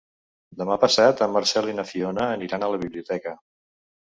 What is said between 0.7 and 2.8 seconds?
passat en Marcel i na Fiona aniran a